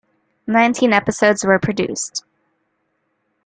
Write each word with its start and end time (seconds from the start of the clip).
Nineteen 0.47 0.93
episodes 0.93 1.45
were 1.45 1.59
produced. 1.59 2.25